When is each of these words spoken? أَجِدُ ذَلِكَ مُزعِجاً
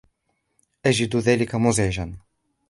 أَجِدُ 0.85 1.15
ذَلِكَ 1.15 1.55
مُزعِجاً 1.55 2.17